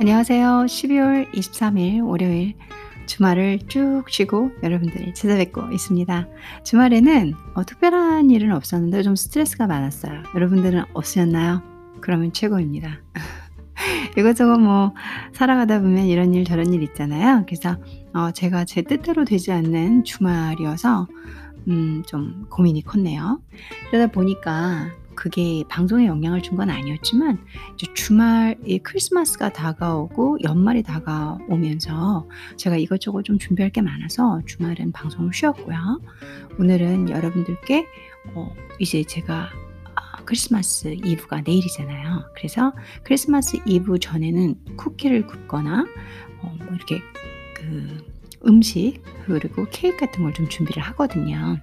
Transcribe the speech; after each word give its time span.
안녕하세요. 0.00 0.64
12월 0.64 1.30
23일 1.30 2.02
월요일 2.08 2.54
주말을 3.04 3.58
쭉 3.68 4.04
쉬고 4.08 4.50
여러분들 4.62 5.12
찾아뵙고 5.12 5.72
있습니다. 5.72 6.26
주말에는 6.64 7.34
어, 7.52 7.66
특별한 7.66 8.30
일은 8.30 8.50
없었는데 8.52 9.02
좀 9.02 9.14
스트레스가 9.14 9.66
많았어요. 9.66 10.22
여러분들은 10.34 10.84
없으셨나요? 10.94 11.62
그러면 12.00 12.32
최고입니다. 12.32 13.02
이것저것 14.16 14.56
뭐 14.56 14.94
살아가다 15.34 15.82
보면 15.82 16.06
이런 16.06 16.32
일 16.32 16.46
저런 16.46 16.72
일 16.72 16.82
있잖아요. 16.82 17.44
그래서 17.44 17.76
어, 18.14 18.30
제가 18.30 18.64
제 18.64 18.80
뜻대로 18.80 19.26
되지 19.26 19.52
않는 19.52 20.04
주말이어서 20.04 21.08
음, 21.68 22.02
좀 22.06 22.46
고민이 22.48 22.84
컸네요. 22.84 23.42
그러다 23.90 24.10
보니까 24.10 24.92
그게 25.14 25.64
방송에 25.68 26.06
영향을 26.06 26.42
준 26.42 26.56
건 26.56 26.68
아니었지만 26.70 27.38
주말 27.94 28.56
이 28.64 28.78
크리스마스가 28.78 29.52
다가오고 29.52 30.38
연말이 30.42 30.82
다가오면서 30.82 32.28
제가 32.56 32.76
이것저것 32.76 33.22
좀 33.24 33.38
준비할 33.38 33.70
게 33.70 33.80
많아서 33.82 34.40
주말은 34.46 34.92
방송을 34.92 35.32
쉬었고요. 35.32 36.00
오늘은 36.58 37.10
여러분들께 37.10 37.86
어, 38.34 38.52
이제 38.78 39.02
제가 39.04 39.48
아, 39.94 40.24
크리스마스 40.24 40.88
이브가 40.88 41.42
내일이잖아요. 41.42 42.24
그래서 42.34 42.72
크리스마스 43.04 43.58
이브 43.66 43.98
전에는 44.00 44.76
쿠키를 44.76 45.26
굽거나 45.26 45.86
어, 46.42 46.56
뭐 46.58 46.66
이렇게 46.74 47.00
그 47.54 48.10
음식 48.46 49.02
그리고 49.26 49.66
케이크 49.70 49.96
같은 49.98 50.22
걸 50.24 50.32
좀 50.32 50.48
준비를 50.48 50.82
하거든요. 50.82 51.58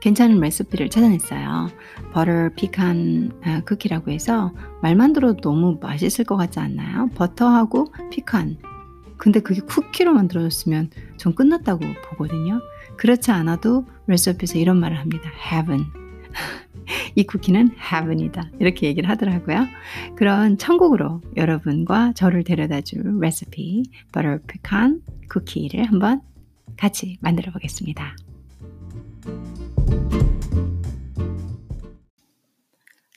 괜찮은 0.00 0.40
레시피를 0.40 0.90
찾아냈어요. 0.90 1.68
버터 2.12 2.50
피칸 2.56 3.32
아, 3.42 3.60
쿠키라고 3.64 4.10
해서 4.10 4.52
말만 4.82 5.12
들어도 5.12 5.40
너무 5.40 5.78
맛있을 5.80 6.24
것 6.24 6.36
같지 6.36 6.60
않나요? 6.60 7.08
버터하고 7.14 7.92
피칸. 8.10 8.58
근데 9.16 9.40
그게 9.40 9.60
쿠키로 9.60 10.12
만들어졌으면 10.12 10.90
전 11.16 11.34
끝났다고 11.34 11.84
보거든요. 12.10 12.60
그렇지 12.96 13.30
않아도 13.30 13.86
레시피에서 14.06 14.58
이런 14.58 14.78
말을 14.80 14.98
합니다. 14.98 15.30
heaven. 15.50 15.86
이 17.14 17.24
쿠키는 17.24 17.70
heaven이다. 17.78 18.50
이렇게 18.58 18.86
얘기를 18.88 19.08
하더라고요. 19.08 19.66
그런 20.16 20.58
천국으로 20.58 21.22
여러분과 21.36 22.12
저를 22.14 22.44
데려다 22.44 22.80
줄 22.80 23.18
레시피 23.20 23.84
버터 24.12 24.38
피칸 24.46 25.00
쿠키를 25.30 25.84
한번 25.84 26.20
같이 26.76 27.16
만들어 27.20 27.52
보겠습니다. 27.52 28.16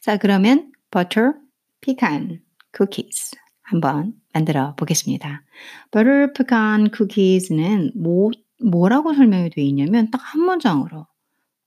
자, 0.08 0.16
그러면 0.16 0.72
butter 0.90 1.34
pecan 1.82 2.42
cookies 2.74 3.36
한번 3.62 4.14
만들어 4.34 4.74
보겠습니다. 4.76 5.44
butter 5.92 6.32
pecan 6.32 6.90
cookies는 6.96 7.92
뭐, 7.94 8.32
뭐라고 8.64 9.14
설명이 9.14 9.50
되어 9.50 9.66
있냐면 9.66 10.10
딱 10.10 10.22
한 10.24 10.46
문장으로 10.46 11.08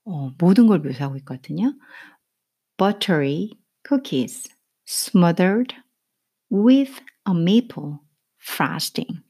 어, 0.05 0.31
모든 0.39 0.65
걸 0.65 0.79
묘사하고 0.79 1.17
있거든요. 1.17 1.75
buttery 2.79 3.51
cookies 3.87 4.49
smothered 4.87 5.75
with 6.51 6.99
a 7.29 7.35
maple 7.35 7.99
frosting. 8.41 9.21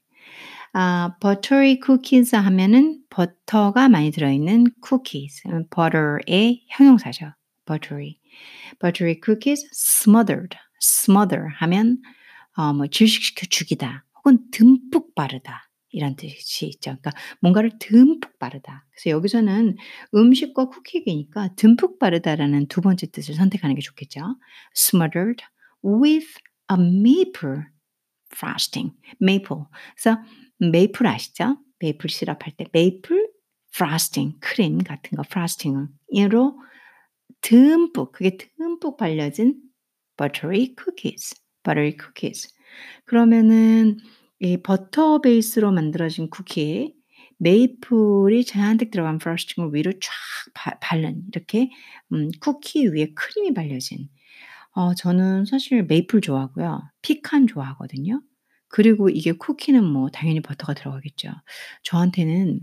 아, 0.71 1.17
buttery 1.19 1.81
cookies 1.85 2.33
하면은 2.33 3.03
버터가 3.09 3.89
많이 3.89 4.09
들어있는 4.11 4.67
cookies, 4.81 5.43
butter의 5.69 6.63
형용사죠. 6.69 7.33
buttery. 7.67 8.20
Buttery 8.79 9.19
cookies 9.23 9.67
smothered. 9.73 10.57
smother 10.81 11.47
하면 11.59 12.01
어, 12.57 12.73
뭐 12.73 12.87
질식시켜 12.87 13.45
죽이다 13.49 14.05
혹은 14.17 14.39
듬뿍 14.51 15.15
바르다 15.15 15.69
이런 15.89 16.15
뜻이 16.15 16.65
있죠. 16.67 16.97
그러니까 17.01 17.11
뭔가를 17.41 17.71
듬뿍 17.79 18.39
바르다. 18.39 18.85
그래서 18.91 19.09
여기서는 19.15 19.75
음식과 20.15 20.65
쿠키이니까 20.65 21.55
듬뿍 21.55 21.99
바르다라는 21.99 22.67
두 22.67 22.81
번째 22.81 23.07
뜻을 23.11 23.35
선택하는 23.35 23.75
게 23.75 23.81
좋겠죠. 23.81 24.21
smothered 24.75 25.43
with 25.83 26.27
a 26.71 26.77
maple 26.77 27.63
frosting. 28.33 28.95
maple. 29.21 29.63
그래서 29.95 30.21
메이플 30.59 31.05
아시죠? 31.07 31.57
메이플 31.79 32.09
시럽 32.09 32.45
할 32.45 32.53
때 32.55 32.65
메이플 32.71 33.29
frosting 33.73 34.33
크림 34.39 34.79
같은 34.79 35.15
거 35.15 35.23
frosting으로 35.23 36.59
듬뿍 37.41 38.11
그게 38.11 38.37
듬뿍 38.37 38.97
발려진 38.97 39.61
buttery 40.17 40.75
cookies, 40.77 41.35
buttery 41.63 41.95
cookies. 41.99 42.53
그러면은 43.05 43.97
이 44.39 44.57
버터 44.57 45.21
베이스로 45.21 45.71
만들어진 45.71 46.29
쿠키에 46.29 46.93
메이플이 47.37 48.45
잔뜩 48.45 48.91
들어간 48.91 49.17
frosting을 49.17 49.73
위로 49.73 49.91
쫙 49.93 50.11
바, 50.53 50.77
바른 50.79 51.23
이렇게 51.33 51.69
음, 52.13 52.29
쿠키 52.39 52.87
위에 52.87 53.13
크림이 53.15 53.53
발려진. 53.53 54.09
어, 54.73 54.93
저는 54.95 55.45
사실 55.45 55.83
메이플 55.83 56.21
좋아하고요, 56.21 56.81
피칸 57.01 57.47
좋아하거든요. 57.47 58.21
그리고 58.69 59.09
이게 59.09 59.33
쿠키는 59.33 59.83
뭐 59.83 60.09
당연히 60.09 60.41
버터가 60.41 60.73
들어가겠죠. 60.75 61.29
저한테는 61.83 62.61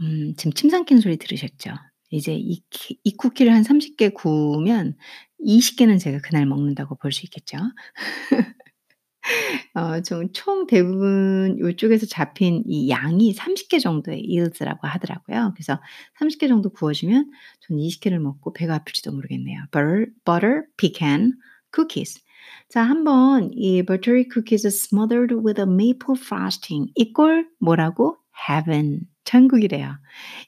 음, 0.00 0.34
지금 0.36 0.52
침 0.52 0.70
삼키는 0.70 1.00
소리 1.00 1.16
들으셨죠? 1.16 1.72
이제 2.10 2.34
이, 2.34 2.62
이 3.04 3.16
쿠키를 3.16 3.52
한 3.54 3.62
30개 3.62 4.14
구우면 4.14 4.96
20개는 5.44 6.00
제가 6.00 6.18
그날 6.22 6.46
먹는다고 6.46 6.96
볼 6.96 7.12
수 7.12 7.26
있겠죠. 7.26 7.58
어, 9.74 10.00
총 10.32 10.66
대부분 10.66 11.58
이쪽에서 11.62 12.06
잡힌 12.06 12.62
이 12.66 12.88
양이 12.88 13.34
30개 13.34 13.80
정도의 13.80 14.24
yield라고 14.26 14.86
하더라고요. 14.86 15.52
그래서 15.54 15.80
30개 16.20 16.48
정도 16.48 16.70
구워주면 16.70 17.30
저는 17.60 17.82
20개를 17.82 18.18
먹고 18.18 18.52
배가 18.52 18.74
아플지도 18.76 19.12
모르겠네요. 19.12 19.64
butter, 19.72 20.06
butter 20.24 20.62
pecan 20.76 21.32
cookies. 21.74 22.20
자, 22.70 22.82
한번 22.82 23.50
이 23.52 23.82
buttery 23.82 24.24
cookies 24.32 24.66
smothered 24.66 25.34
with 25.34 25.60
a 25.60 25.66
maple 25.66 26.16
frosting 26.16 26.90
이꼴 26.94 27.48
뭐라고? 27.60 28.16
heaven. 28.48 29.00
천국이래요. 29.24 29.98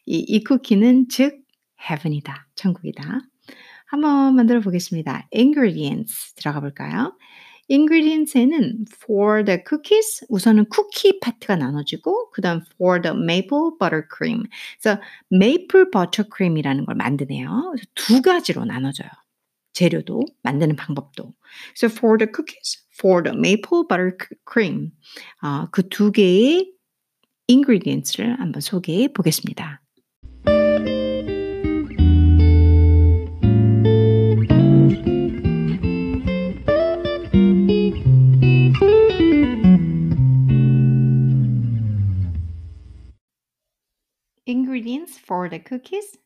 이, 0.07 0.19
이 0.21 0.43
쿠키는 0.43 1.09
즉 1.11 1.43
heaven이다. 1.89 2.49
천국이다. 2.55 3.21
한번 3.87 4.37
만들어 4.37 4.61
보겠습니다. 4.61 5.29
ingredients 5.35 6.35
들어가 6.35 6.61
볼까요? 6.61 7.17
ingredients에는 7.71 8.85
for 9.03 9.45
the 9.45 9.61
cookies 9.69 10.27
우선은 10.29 10.67
쿠키 10.71 11.21
파트가 11.21 11.57
나눠지고 11.57 12.31
그 12.31 12.43
다음 12.43 12.63
for 12.75 13.01
the 13.01 13.17
maple 13.17 13.71
butter 13.79 14.03
cream 14.17 14.43
그래서 14.81 15.01
butter 15.93 16.29
cream이라는 16.37 16.85
걸 16.85 16.95
만드네요. 16.97 17.75
두 17.95 18.23
가지로 18.23 18.65
나눠져요. 18.65 19.09
재료도 19.73 20.25
만드는 20.43 20.77
방법도. 20.77 21.33
So 21.77 21.89
for 21.89 22.19
the 22.19 22.31
cookies, 22.35 22.85
for 22.99 23.23
the 23.23 23.37
maple 23.37 23.85
butter 23.89 24.17
cream 24.51 24.91
어, 25.43 25.69
그 25.71 25.89
두 25.89 26.11
개의 26.13 26.73
ingredients를 27.49 28.39
한번 28.41 28.61
소개해 28.61 29.13
보겠습니다. 29.13 29.80
Ingredients 44.81 45.19
for 45.19 45.49
the 45.49 45.63
cookies. 45.63 46.19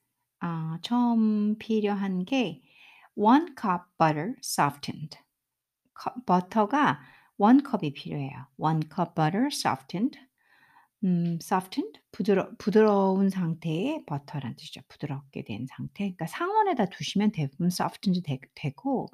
어, 0.42 0.78
처음 0.82 1.56
필요한 1.58 2.24
게 2.24 2.62
one 3.16 3.54
cup 3.60 3.84
butter 3.98 4.34
softened. 4.42 5.18
버터가 6.26 7.00
one 7.38 7.62
cup이 7.64 7.92
필요해요. 7.92 8.46
one 8.56 8.82
cup 8.94 9.14
butter 9.14 9.48
softened. 9.50 10.18
음, 11.02 11.38
softened 11.42 12.00
부드러 12.12 12.50
부드러운 12.58 13.28
상태의 13.28 14.04
버터란 14.06 14.54
뜻이죠. 14.56 14.80
부드럽게 14.88 15.44
된 15.44 15.66
상태. 15.68 16.04
그러니까 16.04 16.26
상온에다 16.26 16.86
두시면 16.86 17.32
대부분 17.32 17.66
softened 17.66 18.22
되, 18.22 18.38
되고 18.54 19.08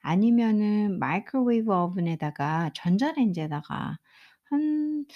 아니면은 0.00 0.98
마이크로웨이브 0.98 1.72
오븐에다가 1.72 2.70
전자레인지에다가 2.74 3.98
한 4.50 5.06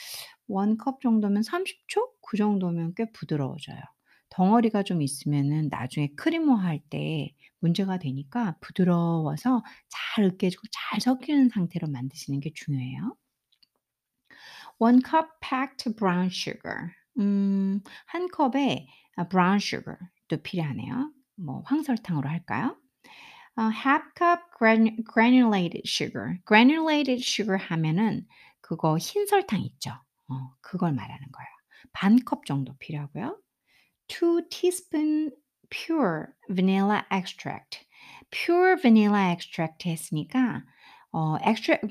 1컵 0.48 1.00
정도면 1.00 1.42
30초? 1.42 2.12
그 2.22 2.36
정도면 2.36 2.94
꽤 2.96 3.10
부드러워져요. 3.12 3.80
덩어리가 4.30 4.82
좀 4.84 5.02
있으면은 5.02 5.68
나중에 5.70 6.08
크리머할 6.16 6.80
때 6.90 7.34
문제가 7.60 7.98
되니까 7.98 8.56
부드러워서 8.60 9.62
잘 9.88 10.24
으깨지고 10.24 10.62
잘 10.72 11.00
섞이는 11.00 11.48
상태로 11.50 11.88
만드시는 11.88 12.40
게 12.40 12.52
중요해요. 12.54 13.16
1 14.80 15.00
cup 15.02 15.28
packed 15.40 15.94
brown 15.96 16.28
sugar. 16.30 16.92
음, 17.18 17.80
한 18.06 18.28
컵에 18.28 18.86
brown 19.28 19.56
sugar도 19.56 20.42
필요하네요. 20.42 21.12
뭐 21.36 21.62
황설탕으로 21.66 22.28
할까요? 22.28 22.76
어, 23.56 23.62
half 23.70 24.04
cup 24.16 24.40
gran, 24.58 24.96
granulated 25.12 25.82
sugar. 25.86 26.38
granulated 26.46 27.20
sugar 27.22 27.58
하면은 27.58 28.26
그거 28.70 28.96
흰 28.98 29.26
설탕 29.26 29.60
있죠. 29.62 29.90
어, 30.28 30.34
그걸 30.60 30.92
말하는 30.92 31.26
거예요. 31.32 31.48
반 31.92 32.16
컵 32.24 32.46
정도 32.46 32.76
필요하고요. 32.78 33.36
2 34.06 34.48
teaspoon 34.48 35.32
pure 35.70 36.26
vanilla 36.48 37.02
extract. 37.10 37.84
pure 38.30 38.76
vanilla 38.80 39.32
extract 39.32 39.88
했으니까 39.88 40.62
어, 41.12 41.36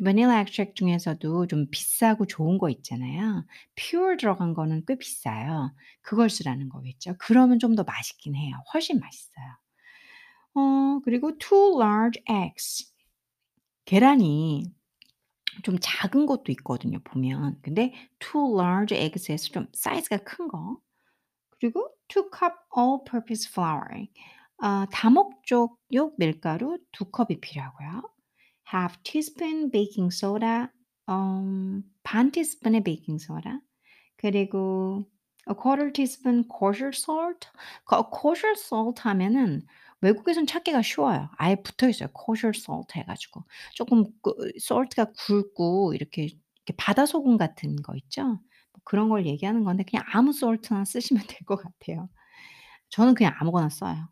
vanilla 0.02 0.40
extract 0.40 0.76
중에서도 0.76 1.48
좀 1.48 1.68
비싸고 1.70 2.26
좋은 2.28 2.58
거 2.58 2.70
있잖아요. 2.70 3.46
pure 3.76 4.16
들어간 4.16 4.54
거는 4.54 4.84
꽤 4.88 4.96
비싸요. 4.98 5.76
그걸 6.02 6.30
쓰라는 6.30 6.70
거겠죠. 6.70 7.16
그러면 7.20 7.60
좀 7.60 7.76
더 7.76 7.84
맛있긴 7.84 8.36
해요. 8.36 8.56
훨씬 8.74 9.02
맛있어요. 9.02 9.48
어, 10.56 11.00
그리고 11.04 11.38
two 11.38 11.78
large 11.82 12.22
eggs. 12.30 12.90
계란이 13.86 14.64
좀 15.64 15.78
작은 15.82 16.26
것도 16.26 16.52
있거든요, 16.54 17.00
보면. 17.04 17.60
근데 17.62 17.94
two 18.20 18.60
large 18.60 18.96
eggs에서 18.98 19.50
좀 19.50 19.68
사이즈가 19.74 20.18
큰 20.18 20.48
거. 20.48 20.78
그리고 21.60 21.90
two 22.08 22.30
cup 22.32 22.56
all-purpose 22.78 23.50
flour. 23.52 24.08
어, 24.62 24.86
다목적육 24.92 26.16
밀가루 26.18 26.78
두 26.92 27.06
컵이 27.06 27.40
필요하고요. 27.42 28.04
half 28.74 28.98
teaspoon 29.04 29.72
baking 29.72 30.14
soda, 30.14 30.68
음, 31.10 31.84
반 32.04 32.32
티스푼의 32.32 32.84
베이킹 32.84 33.18
소다. 33.18 33.62
그리고 34.18 35.10
a 35.50 35.56
quarter 35.56 35.92
teaspoon 35.92 36.44
kosher 36.48 36.92
salt. 36.94 37.48
kosher 37.88 38.54
salt 38.56 39.02
하면은 39.02 39.66
외국에선 40.02 40.46
찾기가 40.48 40.82
쉬워요. 40.82 41.30
아예 41.38 41.56
붙어 41.56 41.90
있어요. 41.90 42.10
kosher 42.16 42.54
salt 42.56 42.98
해가지고 42.98 43.44
조금 43.76 44.06
그 44.22 44.34
salt가 44.58 45.12
굵고 45.18 45.94
이렇게, 45.94 46.24
이렇게 46.24 46.74
바다 46.78 47.06
소금 47.06 47.38
같은 47.38 47.76
거 47.78 47.96
있죠. 47.98 48.24
뭐 48.26 48.82
그런 48.86 49.10
걸 49.10 49.26
얘기하는 49.26 49.64
건데 49.64 49.84
그냥 49.86 50.06
아무 50.14 50.32
salt나 50.32 50.86
쓰시면 50.86 51.24
될 51.28 51.40
것 51.46 51.58
같아요. 51.58 52.10
저는 52.90 53.14
그냥 53.16 53.34
아무거나 53.40 53.70
써요. 53.70 54.10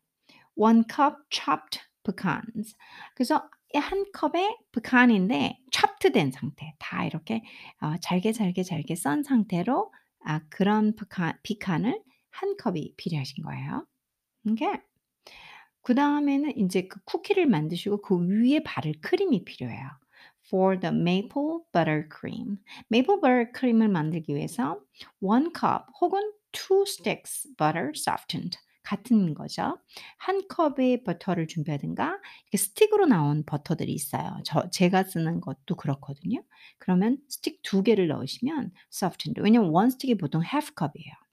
One 0.56 0.84
cup 0.90 1.18
chopped 1.32 1.82
pecans. 2.06 2.76
그래서 3.16 3.50
한 3.76 4.06
컵에 4.14 4.58
pecan인데 4.74 5.60
chopped 5.72 6.12
된 6.14 6.32
상태. 6.32 6.74
다 6.80 7.06
이렇게 7.06 7.44
어, 7.82 7.96
잘게 8.02 8.32
잘게 8.34 8.64
잘게 8.64 8.96
썬 8.96 9.24
상태로 9.24 9.94
아, 10.26 10.42
그런 10.50 10.96
pecan, 10.96 11.34
피칸을 11.44 12.02
한 12.32 12.58
컵이 12.58 12.96
필요하신 12.98 13.44
거예요. 13.44 13.88
오케이. 14.50 14.74
그 15.88 15.96
다음에는 15.96 16.58
이제 16.58 16.82
그 16.90 17.00
쿠키를 17.06 17.46
만드시고 17.46 18.02
그 18.02 18.20
위에 18.20 18.62
바를 18.62 18.94
크림이 19.00 19.46
필요해요. 19.46 19.88
For 20.48 20.78
the 20.78 20.94
maple 20.94 21.60
butter 21.72 22.10
cream. 22.14 22.58
maple 22.92 23.22
butter 23.22 23.46
cream을 23.58 23.88
만들기 23.88 24.36
위해서 24.36 24.82
one 25.22 25.46
cup 25.46 25.86
혹은 26.02 26.34
two 26.52 26.82
sticks 26.82 27.48
butter 27.56 27.92
softened. 27.96 28.58
같은 28.84 29.34
거죠. 29.34 29.80
한 30.18 30.46
컵의 30.50 31.06
버터를 31.06 31.48
준비하든가 31.48 32.20
이렇게 32.44 32.58
스틱으로 32.58 33.06
나온 33.06 33.46
버터들이 33.46 33.94
있어요. 33.94 34.42
저 34.44 34.70
제가 34.70 35.04
쓰는 35.04 35.40
것도 35.40 35.76
그렇거든요. 35.78 36.44
그러면 36.80 37.18
스틱 37.30 37.62
두 37.64 37.82
개를 37.82 38.10
넣으시면 38.10 38.72
softened. 38.92 39.40
왜냐면 39.40 39.70
원 39.70 39.90
스틱이 39.90 40.18
보통 40.18 40.44
half 40.44 40.74
컵이에요. 40.76 41.27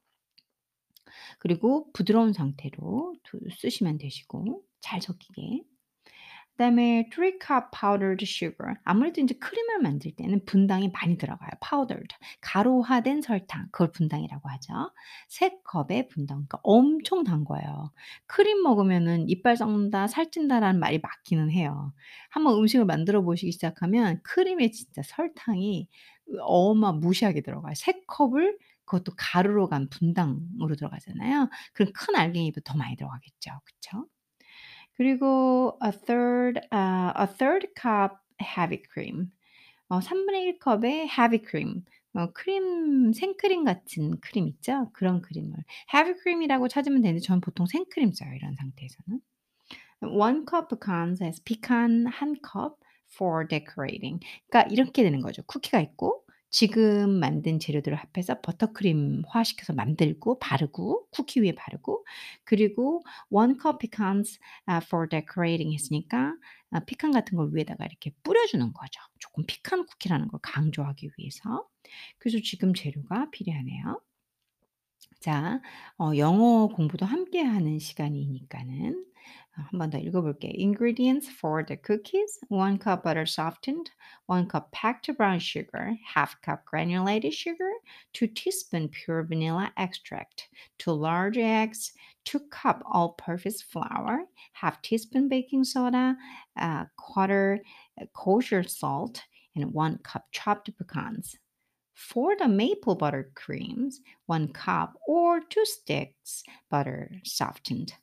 그리고 1.44 1.92
부드러운 1.92 2.32
상태로 2.32 3.16
쓰시면 3.60 3.98
되시고 3.98 4.62
잘 4.80 5.02
섞이게. 5.02 5.62
그다음에 6.52 7.10
3 7.12 7.32
cup 7.38 7.66
powdered 7.78 8.24
sugar. 8.24 8.76
아무래도 8.84 9.20
이제 9.20 9.34
크림을 9.34 9.80
만들 9.82 10.12
때는 10.16 10.46
분당이 10.46 10.88
많이 10.94 11.18
들어가요. 11.18 11.50
powdered. 11.68 12.14
가루화된 12.40 13.20
설탕. 13.20 13.66
그걸 13.72 13.92
분당이라고 13.92 14.48
하죠. 14.48 14.72
3 15.28 15.50
컵의 15.64 16.08
분당. 16.08 16.36
그러니까 16.38 16.60
엄청 16.62 17.24
단 17.24 17.44
거예요. 17.44 17.92
크림 18.26 18.62
먹으면은 18.62 19.28
이빨 19.28 19.58
썩는다, 19.58 20.06
살찐다라는 20.06 20.80
말이 20.80 20.98
맞기는 20.98 21.50
해요. 21.50 21.92
한번 22.30 22.56
음식을 22.56 22.86
만들어 22.86 23.20
보시기 23.22 23.52
시작하면 23.52 24.20
크림에 24.22 24.70
진짜 24.70 25.02
설탕이 25.04 25.88
어마 26.40 26.92
무시하게 26.92 27.42
들어가요. 27.42 27.74
3 27.74 27.92
컵을 28.06 28.56
그것도 28.86 29.12
가루로 29.16 29.68
간 29.68 29.88
분당으로 29.90 30.76
들어가잖아요. 30.76 31.48
그럼 31.74 31.92
큰 31.94 32.16
알갱이보다 32.16 32.72
더 32.72 32.78
많이 32.78 32.96
들어가겠죠. 32.96 33.50
그쵸? 33.64 34.06
그리고 34.96 35.78
a 35.84 35.90
third, 35.92 36.60
아 36.72 37.14
a 37.20 37.26
third 37.38 37.68
cup 37.80 38.16
heavy 38.42 38.82
cream. 38.92 39.32
어 39.90 40.00
3분의 40.00 40.44
1 40.44 40.58
컵의 40.60 41.08
heavy 41.10 41.40
cream. 41.48 41.84
어 42.14 42.32
크림 42.32 43.12
생크림 43.14 43.64
같은 43.64 44.20
크림 44.20 44.48
있죠? 44.48 44.90
그런 44.94 45.22
크림을 45.22 45.56
heavy 45.94 46.14
cream이라고 46.22 46.68
찾으면 46.68 47.02
되는데 47.02 47.20
저는 47.20 47.40
보통 47.42 47.66
생크림 47.66 48.12
써요, 48.12 48.32
이런 48.34 48.54
상태에서는. 48.56 49.20
1 50.02 50.46
cup 50.50 50.68
pecans 50.70 51.22
as 51.24 51.42
pecan 51.44 52.06
1 52.08 52.36
cup 52.44 52.76
for 53.14 53.46
decorating. 53.48 54.20
그러니까 54.50 54.70
이렇게 54.72 55.02
되는 55.04 55.20
거죠. 55.22 55.42
쿠키가 55.44 55.80
있고 55.80 56.23
지금 56.54 57.18
만든 57.18 57.58
재료들을 57.58 57.96
합해서 57.98 58.40
버터크림화 58.40 59.42
시켜서 59.42 59.72
만들고 59.72 60.38
바르고 60.38 61.08
쿠키 61.10 61.40
위에 61.42 61.52
바르고 61.56 62.06
그리고 62.44 63.02
one 63.30 63.54
cup 63.60 63.78
pecans 63.80 64.38
아 64.66 64.76
for 64.78 65.08
decorating 65.08 65.74
했으니까 65.74 66.36
아 66.70 66.80
피칸 66.84 67.10
같은 67.10 67.36
걸 67.36 67.50
위에다가 67.52 67.84
이렇게 67.84 68.12
뿌려 68.22 68.46
주는 68.46 68.72
거죠. 68.72 69.00
조금 69.18 69.44
피칸 69.46 69.84
쿠키라는 69.86 70.28
걸 70.28 70.38
강조하기 70.42 71.10
위해서. 71.18 71.66
그래서 72.18 72.38
지금 72.44 72.72
재료가 72.72 73.30
필요하네요. 73.32 74.00
자, 75.19 75.61
어 75.97 76.15
영어 76.17 76.67
공부도 76.67 77.05
함께 77.05 77.41
하는 77.41 77.79
시간이니까는 77.79 79.05
한번 79.51 79.89
더 79.89 79.97
읽어볼게요. 79.97 80.53
Ingredients 80.55 81.29
for 81.29 81.65
the 81.65 81.77
cookies: 81.81 82.39
1 82.47 82.79
cup 82.79 83.03
butter 83.03 83.25
softened, 83.25 83.91
1 84.27 84.47
cup 84.47 84.71
packed 84.71 85.11
brown 85.17 85.39
sugar, 85.39 85.97
half 86.15 86.39
cup 86.41 86.63
granulated 86.65 87.33
sugar, 87.33 87.69
2 88.13 88.27
teaspoon 88.33 88.87
pure 88.87 89.23
vanilla 89.23 89.73
extract, 89.75 90.47
2 90.77 90.93
large 90.93 91.37
eggs, 91.37 91.91
2 92.23 92.39
cup 92.49 92.81
all-purpose 92.85 93.61
flour, 93.61 94.23
half 94.53 94.81
teaspoon 94.81 95.27
baking 95.27 95.65
soda, 95.65 96.15
a 96.55 96.87
quarter 96.95 97.59
kosher 98.13 98.63
salt, 98.63 99.23
and 99.55 99.73
1 99.73 99.97
cup 100.03 100.23
chopped 100.31 100.69
pecans. 100.77 101.35
For 101.93 102.35
the 102.35 102.47
maple 102.47 102.95
butter 102.95 103.31
creams, 103.35 103.99
1 104.27 104.53
cup 104.53 104.93
or 105.05 105.41
2 105.41 105.65
sticks 105.65 106.43
butter 106.69 107.11
softened. 107.23 107.93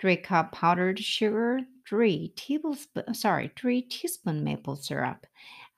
3 0.00 0.16
cup 0.16 0.52
powdered 0.52 0.98
sugar, 0.98 1.60
3 1.88 2.32
tablespoon, 2.34 3.14
sorry, 3.14 3.52
3 3.56 3.82
teaspoon 3.82 4.42
maple 4.42 4.74
syrup, 4.76 5.26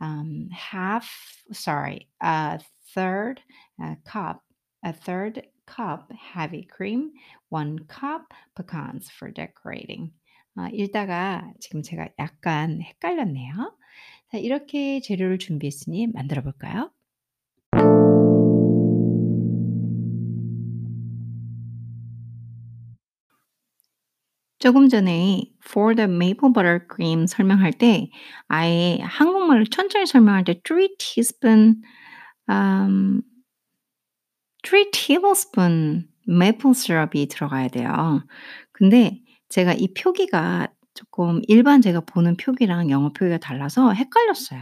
um, 0.00 0.48
half, 0.50 1.10
sorry, 1.52 2.08
a 2.22 2.60
third 2.94 3.40
a 3.80 3.96
cup, 4.04 4.42
a 4.84 4.92
third 4.92 5.46
cup 5.66 6.10
heavy 6.12 6.64
cream, 6.64 7.12
1 7.50 7.80
cup 7.86 8.32
pecans 8.56 9.10
for 9.10 9.30
decorating. 9.30 10.12
아, 10.56 10.70
읽다가 10.72 11.52
지금 11.60 11.82
제가 11.82 12.08
약간 12.18 12.80
헷갈렸네요. 12.80 13.76
자, 14.30 14.38
이렇게 14.38 15.00
재료를 15.00 15.38
준비했으니 15.38 16.06
만들어 16.06 16.42
볼까요? 16.42 16.90
조금 24.59 24.89
전에 24.89 25.43
for 25.65 25.95
the 25.95 26.09
maple 26.09 26.51
butter 26.53 26.79
cream 26.93 27.25
설명할 27.25 27.71
때 27.73 28.09
아예 28.47 28.99
한국말로 29.01 29.63
천천히 29.65 30.05
설명할 30.05 30.43
때3 30.43 30.97
teaspoon 30.97 31.81
um, 32.49 33.21
3 34.63 34.91
tablespoon 34.91 36.07
maple 36.27 36.71
syrup이 36.71 37.27
들어가야 37.27 37.69
돼요. 37.69 38.23
근데 38.71 39.21
제가 39.49 39.73
이 39.73 39.93
표기가 39.93 40.67
조금 40.99 41.41
일반 41.47 41.81
제가 41.81 42.01
보는 42.01 42.35
표기랑 42.35 42.89
영어 42.89 43.13
표기가 43.13 43.37
달라서 43.37 43.93
헷갈렸어요. 43.93 44.61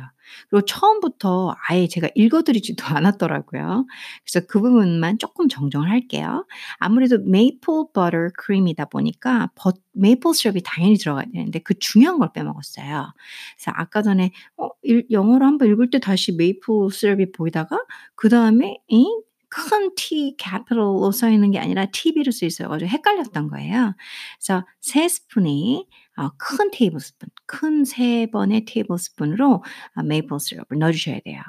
그리고 0.49 0.65
처음부터 0.65 1.55
아예 1.67 1.87
제가 1.87 2.09
읽어 2.13 2.43
드리지도 2.43 2.85
않았더라고요. 2.95 3.87
그래서 4.23 4.45
그 4.47 4.61
부분만 4.61 5.17
조금 5.17 5.49
정정을 5.49 5.89
할게요. 5.89 6.45
아무래도 6.77 7.17
메이플 7.17 7.85
버터 7.91 8.29
크림이다 8.35 8.85
보니까 8.85 9.49
버 9.55 9.73
메이플 9.93 10.35
시럽이 10.35 10.61
당연히 10.63 10.95
들어가야 10.97 11.25
되는데 11.33 11.57
그 11.59 11.73
중요한 11.79 12.19
걸 12.19 12.31
빼먹었어요. 12.33 13.13
그래서 13.55 13.71
아까 13.73 14.03
전에 14.03 14.31
어 14.57 14.69
일 14.83 15.05
영어로 15.09 15.43
한번 15.45 15.69
읽을 15.69 15.89
때 15.89 15.99
다시 15.99 16.33
메이플 16.33 16.91
시럽이 16.91 17.31
보이다가 17.31 17.83
그 18.15 18.29
다음에 18.29 18.77
잉? 18.87 19.05
큰 19.49 19.95
T 19.95 20.35
capital로 20.37 21.11
써 21.13 21.29
있는 21.29 21.51
게 21.51 21.59
아니라 21.59 21.85
TB로 21.85 22.31
써 22.31 22.45
있어 22.45 22.67
가지고 22.67 22.89
헷갈렸던 22.89 23.47
거예요. 23.47 23.95
그래서 24.37 24.65
3 24.81 25.07
스푼이 25.07 25.87
어, 25.87 26.06
큰 26.37 26.71
테이블 26.71 26.99
스푼, 26.99 27.29
큰 27.45 27.83
세 27.85 28.27
번의 28.31 28.65
테이블 28.65 28.97
스푼으로 28.97 29.63
어, 29.95 30.03
메이플 30.03 30.39
시럽을 30.39 30.79
넣어주셔야 30.79 31.19
돼요. 31.25 31.41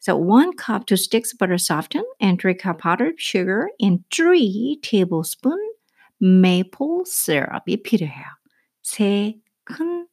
So 0.00 0.16
one 0.16 0.52
cup 0.58 0.86
to 0.86 0.94
sticks 0.94 1.36
butter 1.36 1.58
soften 1.58 2.04
and 2.20 2.40
three 2.40 2.56
cup 2.60 2.82
powdered 2.82 3.16
sugar 3.18 3.68
and 3.82 4.04
three 4.14 4.78
tablespoon 4.82 5.58
maple 6.20 7.04
syrup이 7.06 7.82
필요해요. 7.82 8.24
세 8.82 9.40
큰 9.66 10.06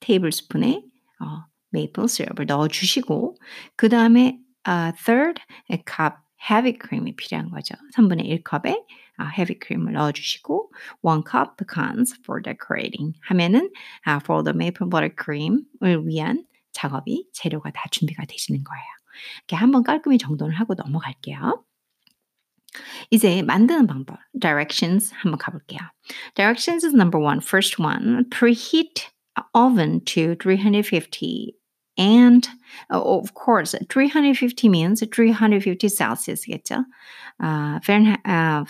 테이블 0.00 0.30
스푼의 0.32 0.84
어, 1.20 1.44
메이플 1.70 2.08
시럽을 2.08 2.46
넣어주시고 2.46 3.36
그 3.76 3.88
다음에 3.88 4.38
uh, 4.68 4.92
third 5.04 5.40
cup 5.86 6.16
heavy 6.38 6.78
cream이 6.80 7.16
필요한 7.16 7.50
거죠. 7.50 7.74
3분의 7.96 8.42
1컵에 8.42 8.66
uh, 8.66 9.30
heavy 9.36 9.58
cream을 9.60 9.92
넣어주시고 9.92 10.72
one 11.02 11.22
cup 11.28 11.56
pecans 11.58 12.14
for 12.22 12.42
decorating 12.42 13.18
하면은 13.22 13.70
uh, 14.06 14.20
for 14.22 14.42
the 14.42 14.54
maple 14.54 14.88
butter 14.88 15.10
cream을 15.10 16.06
위한 16.06 16.44
작업이 16.72 17.28
재료가 17.32 17.70
다 17.70 17.84
준비가 17.90 18.24
되시는 18.24 18.62
거예요. 18.62 18.86
이렇게 19.38 19.56
한번 19.56 19.82
깔끔히 19.82 20.18
정돈을 20.18 20.54
하고 20.54 20.74
넘어갈게요. 20.74 21.64
이제 23.10 23.42
만드는 23.42 23.86
방법, 23.86 24.18
directions 24.38 25.12
한번 25.14 25.38
가볼게요. 25.38 25.80
Directions 26.34 26.84
is 26.84 26.94
number 26.94 27.20
one. 27.20 27.40
First 27.40 27.82
one, 27.82 28.28
preheat 28.30 29.08
oven 29.54 30.04
to 30.04 30.36
350 30.36 31.57
and 31.97 32.47
oh, 32.89 33.19
of 33.19 33.33
course 33.33 33.75
350 33.89 34.69
means 34.69 34.99
350 35.01 35.87
Celsius겠죠. 35.87 36.85
Uh, 37.39 37.79
Fahrenheit, 37.81 38.19
uh, 38.25 38.65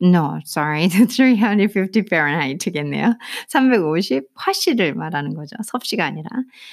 no, 0.00 0.40
sorry, 0.44 0.88
350 0.88 2.08
Fahrenheit겠네요. 2.08 3.16
350 3.48 4.24
화씨를 4.34 4.94
말하는 4.94 5.34
거죠. 5.34 5.56
섭씨가 5.62 6.04
아니라 6.04 6.28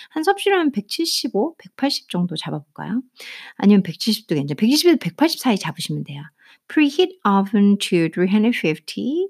한 0.09 0.23
섭씨로 0.23 0.57
한 0.57 0.71
175, 0.71 1.55
180 1.57 2.09
정도 2.09 2.35
잡아볼까요? 2.35 3.01
아니면 3.57 3.83
170도 3.83 4.35
괜찮아요. 4.35 4.55
170에서 4.55 4.99
180 4.99 5.39
사이 5.39 5.57
잡으시면 5.57 6.05
돼요. 6.05 6.23
Preheat 6.67 7.19
oven 7.23 7.77
to 7.77 8.09
350 8.09 9.27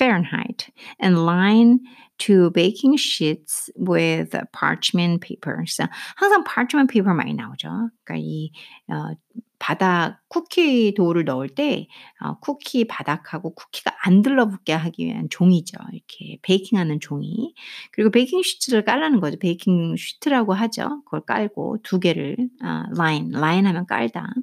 Fahrenheit 0.00 0.70
and 1.02 1.24
line 1.24 1.80
two 2.17 2.51
baking 2.51 2.97
sheets 2.97 3.69
with 3.75 4.37
parchment 4.51 5.21
paper. 5.21 5.55
그래서 5.55 5.87
항상 6.15 6.43
parchment 6.43 6.91
paper 6.91 7.13
많이 7.13 7.33
나오죠. 7.33 7.89
그러니까 8.03 8.15
이 8.17 8.51
어, 8.89 9.15
바닥 9.59 10.19
쿠키 10.27 10.93
도우를 10.93 11.25
넣을 11.25 11.49
때 11.49 11.87
어, 12.21 12.39
쿠키 12.39 12.85
바닥하고 12.85 13.55
쿠키가 13.55 13.95
안 14.03 14.21
들러붙게 14.21 14.73
하기 14.73 15.05
위한 15.05 15.27
종이죠. 15.29 15.77
이렇게 15.91 16.39
베이킹하는 16.41 16.99
종이. 16.99 17.53
그리고 17.91 18.11
베이킹 18.11 18.43
시트를 18.43 18.85
깔라는 18.85 19.19
거죠. 19.19 19.37
베이킹 19.39 19.95
시트라고 19.97 20.53
하죠. 20.53 21.01
그걸 21.05 21.21
깔고 21.21 21.79
두 21.83 21.99
개를 21.99 22.37
어, 22.63 22.83
line, 22.95 23.31
line 23.31 23.65
하면 23.65 23.85
깔다. 23.85 24.33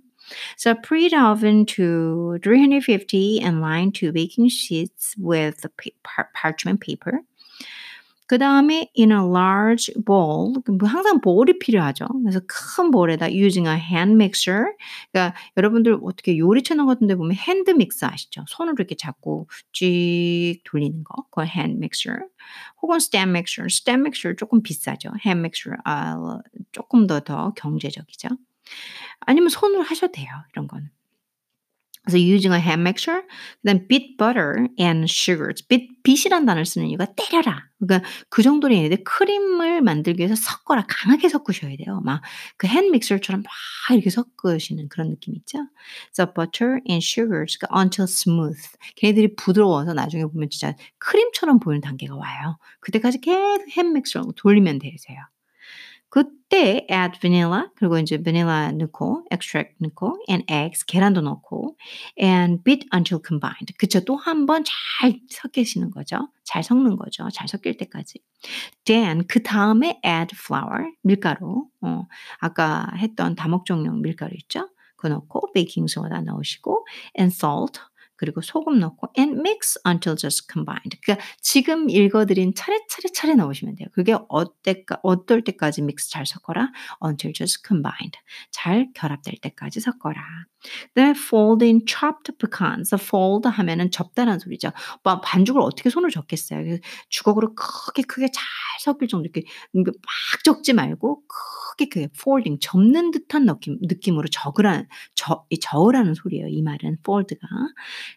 So 0.56 0.74
preheat 0.74 1.14
oven 1.14 1.66
to 1.66 2.38
350 2.42 3.40
and 3.42 3.60
line 3.60 3.92
two 3.92 4.12
baking 4.12 4.48
sheets 4.48 5.14
with 5.18 5.66
parchment 6.34 6.80
paper. 6.80 7.22
그 8.32 8.38
다음에 8.38 8.90
in 8.98 9.12
a 9.12 9.18
large 9.18 9.92
bowl, 10.06 10.54
항상 10.86 11.20
볼이 11.20 11.58
필요하죠. 11.58 12.06
그래서 12.22 12.40
큰 12.48 12.90
볼에다 12.90 13.30
using 13.30 13.68
a 13.68 13.74
hand 13.74 14.14
mixer. 14.14 14.72
그러니까 15.12 15.36
여러분들 15.58 15.98
어떻게 16.02 16.38
요리 16.38 16.62
채널 16.62 16.86
같은 16.86 17.06
데 17.06 17.14
보면 17.14 17.34
핸드 17.36 17.70
믹서 17.72 18.06
아시죠? 18.06 18.46
손으로 18.48 18.76
이렇게 18.78 18.94
잡고 18.94 19.48
쥐 19.74 20.62
돌리는 20.64 21.04
거. 21.04 21.24
그걸 21.24 21.46
hand 21.46 21.76
mixer. 21.76 22.20
혹은 22.80 22.96
stand 22.96 23.28
mixer. 23.28 23.66
stand 23.66 24.00
mixer 24.00 24.34
조금 24.34 24.62
비싸죠. 24.62 25.10
hand 25.26 25.40
mixer 25.40 25.76
아, 25.84 26.40
조금 26.72 27.06
더 27.06 27.20
더 27.20 27.52
경제적이죠. 27.52 28.30
아니면 29.20 29.50
손으로 29.50 29.82
하셔도 29.82 30.12
돼요. 30.12 30.28
이런 30.54 30.68
거는. 30.68 30.88
그래서 32.04 32.18
using 32.18 32.52
a 32.52 32.60
hand 32.60 32.80
mixer, 32.82 33.22
그다음 33.62 33.86
beat 33.88 34.16
butter 34.16 34.66
and 34.80 35.04
sugars. 35.10 35.66
beat, 35.68 35.88
beat이란 36.02 36.46
단어를 36.46 36.66
쓰는 36.66 36.88
이유가 36.88 37.06
때려라. 37.14 37.68
그러니까 37.78 38.08
그 38.28 38.42
정도로 38.42 38.74
얘네들 38.74 39.04
크림을 39.04 39.82
만들기 39.82 40.20
위해서 40.20 40.34
섞어라. 40.34 40.84
강하게 40.88 41.28
섞으셔야 41.28 41.76
돼요. 41.76 42.00
막 42.04 42.22
그 42.58 42.66
hand 42.66 42.88
mixer처럼 42.88 43.42
막 43.42 43.52
이렇게 43.94 44.10
섞으시는 44.10 44.88
그런 44.88 45.10
느낌 45.10 45.34
있죠? 45.36 45.58
So 46.16 46.26
butter 46.32 46.80
and 46.88 47.04
sugars 47.04 47.58
until 47.74 48.04
smooth. 48.08 48.60
걔네들이 48.96 49.34
부드러워서 49.36 49.94
나중에 49.94 50.24
보면 50.24 50.50
진짜 50.50 50.74
크림처럼 50.98 51.60
보이는 51.60 51.80
단계가 51.80 52.16
와요. 52.16 52.58
그때까지 52.80 53.20
계속 53.20 53.62
hand 53.76 53.90
mixer로 53.90 54.32
돌리면 54.36 54.78
되세요. 54.78 55.18
그때 56.12 56.86
add 56.90 57.18
vanilla 57.20 57.68
그리고 57.74 57.98
이제 57.98 58.16
vanilla 58.22 58.70
넣고 58.72 59.24
extract 59.32 59.76
넣고 59.80 60.18
and 60.28 60.44
eggs 60.52 60.84
계란도 60.84 61.22
넣고 61.22 61.74
and 62.20 62.62
beat 62.64 62.86
until 62.92 63.18
combined. 63.26 63.72
그쵸? 63.78 64.00
또 64.04 64.16
한 64.20 64.44
번 64.44 64.62
잘 64.62 65.18
섞이시는 65.30 65.90
거죠. 65.90 66.28
잘 66.44 66.62
섞는 66.62 66.96
거죠. 66.96 67.30
잘 67.32 67.48
섞일 67.48 67.78
때까지. 67.78 68.20
Then 68.84 69.24
그 69.26 69.42
다음에 69.42 69.98
add 70.04 70.36
flour 70.36 70.92
밀가루. 71.02 71.68
어, 71.80 72.06
아까 72.40 72.88
했던 72.98 73.34
다목적용 73.34 74.02
밀가루 74.02 74.32
있죠? 74.34 74.68
그거 74.96 75.08
넣고 75.08 75.52
베이킹 75.54 75.86
소다 75.86 76.20
넣으시고 76.20 76.86
and 77.18 77.34
salt 77.34 77.80
그리고 78.22 78.40
소금 78.40 78.78
넣고 78.78 79.08
and 79.18 79.40
mix 79.40 79.80
until 79.84 80.16
just 80.16 80.46
combined. 80.48 80.96
그러니까 81.02 81.26
지금 81.40 81.90
읽어드린 81.90 82.54
차례차례 82.54 83.08
차례 83.12 83.34
넣으시면 83.34 83.74
돼요. 83.74 83.88
그게 83.92 84.14
어때까, 84.28 85.00
어떨 85.02 85.42
때까지 85.42 85.82
믹스 85.82 86.08
잘 86.08 86.24
섞어라? 86.24 86.70
until 87.04 87.34
just 87.34 87.66
combined. 87.66 88.16
잘 88.52 88.92
결합될 88.94 89.40
때까지 89.42 89.80
섞어라. 89.80 90.22
그다음에 90.94 91.10
fold 91.16 91.64
in 91.64 91.80
chopped 91.84 92.30
pecans. 92.38 92.94
fold 92.94 93.48
하면은 93.48 93.90
접다라는 93.90 94.38
소리죠. 94.38 94.70
뭐 95.02 95.20
반죽을 95.20 95.60
어떻게 95.60 95.90
손으로 95.90 96.12
접겠어요. 96.12 96.78
주걱으로 97.08 97.56
크게 97.56 98.02
크게 98.02 98.28
잘 98.30 98.44
섞일 98.82 99.08
정도 99.08 99.24
이렇게 99.24 99.42
막 99.74 99.92
적지 100.44 100.74
말고 100.74 101.22
크게 101.26 101.61
크게 101.78 102.08
folding 102.14 102.58
접는 102.60 103.10
듯한 103.10 103.46
느낌, 103.46 103.78
느낌으로 103.80 104.28
적으라는 104.28 104.86
저, 105.14 105.44
저으라는 105.60 106.14
소리예요. 106.14 106.48
이 106.48 106.62
말은 106.62 106.98
fold가. 107.00 107.46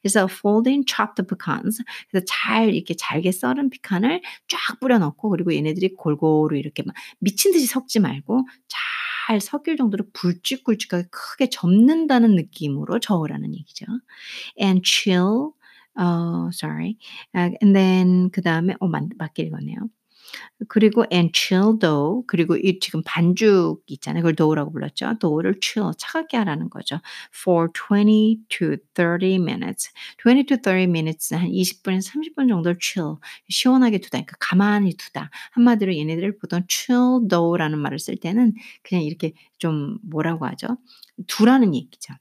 그래서 0.02 0.28
fold 0.30 0.70
in 0.70 0.84
chopped 0.88 1.26
pecans. 1.28 1.84
그래서 2.10 2.26
잘 2.28 2.74
이렇게 2.74 2.96
잘게 2.96 3.32
썰은 3.32 3.70
피칸을 3.70 4.22
쫙 4.48 4.80
뿌려 4.80 5.00
넣고 5.00 5.30
그리고 5.30 5.54
얘네들이 5.54 5.96
골고루 5.96 6.58
이렇게 6.58 6.84
막 6.84 6.96
미친 7.20 7.52
듯이 7.52 7.66
섞지 7.66 8.00
말고 8.00 8.46
잘 8.68 9.42
섞일 9.42 9.78
정도로 9.78 10.06
굵직굵직하게 10.14 11.08
크게 11.12 11.50
접는다는 11.50 12.36
느낌으로 12.36 13.00
저으라는 13.00 13.56
얘기죠. 13.56 13.86
And 14.62 14.82
chill 14.86 15.52
어, 15.98 16.50
sorry. 16.52 16.98
Uh, 17.34 17.56
and 17.62 17.74
then 17.74 18.30
그 18.32 18.42
다음에 18.42 18.76
어 18.80 18.88
맞, 18.88 19.04
맞게 19.18 19.44
읽었네요. 19.44 19.78
그리고 20.68 21.06
and 21.12 21.32
chill 21.38 21.78
dough 21.80 22.24
그리고 22.28 22.56
이 22.58 22.80
지금 22.80 23.02
반죽 23.06 23.82
있잖아요. 23.88 24.22
그걸 24.24 24.36
dough라고 24.36 24.72
불렀죠. 24.72 25.16
dough를 25.20 25.56
chill 25.62 25.92
차갑게 25.98 26.38
하라는 26.38 26.70
거죠. 26.70 27.00
for 27.36 27.70
20 27.74 28.40
to 28.50 28.78
30 28.96 29.36
minutes. 29.42 29.92
20 30.26 30.46
to 30.48 30.58
30 30.64 30.84
minutes 30.90 31.34
한 31.34 31.48
20분에서 31.50 32.12
30분 32.12 32.48
정도 32.50 32.74
chill 32.80 33.16
시원하게 33.50 34.00
두다. 34.00 34.18
그러니까 34.20 34.36
가만히 34.40 34.96
두다. 34.96 35.30
한마디로 35.52 35.96
얘네들을 35.96 36.38
보통 36.40 36.62
chill 36.70 37.28
dough라는 37.30 37.80
말을 37.80 38.00
쓸 38.00 38.18
때는 38.18 38.54
그냥 38.84 39.04
이렇게 39.04 39.34
좀 39.58 39.98
뭐라고 40.04 40.46
하죠? 40.48 40.78
두라는 41.28 41.76
얘기죠. 41.76 42.14